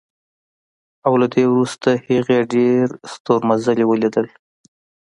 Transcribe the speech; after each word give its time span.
او 1.05 1.13
له 1.21 1.27
دې 1.33 1.43
وروسته 1.51 1.89
هغې 2.09 2.39
ډېر 2.53 2.85
ستورمزلي 3.13 3.85
ولیدل 3.87 4.27